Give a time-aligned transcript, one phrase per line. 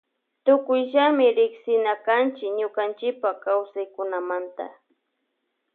[0.45, 4.65] Tukuyllami riksina kanchi ñukanchipa kawsaykunamanta.